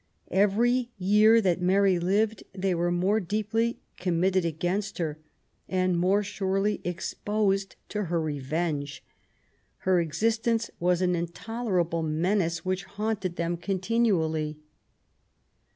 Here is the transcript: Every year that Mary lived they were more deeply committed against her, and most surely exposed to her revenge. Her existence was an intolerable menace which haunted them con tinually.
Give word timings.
Every 0.31 0.89
year 0.97 1.41
that 1.41 1.61
Mary 1.61 1.99
lived 1.99 2.41
they 2.53 2.73
were 2.73 2.89
more 2.89 3.19
deeply 3.19 3.77
committed 3.97 4.43
against 4.45 4.97
her, 4.97 5.19
and 5.69 5.95
most 5.95 6.25
surely 6.25 6.81
exposed 6.83 7.75
to 7.89 8.05
her 8.05 8.19
revenge. 8.19 9.03
Her 9.85 9.99
existence 10.01 10.71
was 10.79 11.03
an 11.03 11.13
intolerable 11.15 12.01
menace 12.01 12.65
which 12.65 12.85
haunted 12.85 13.35
them 13.35 13.57
con 13.57 13.77
tinually. 13.77 14.55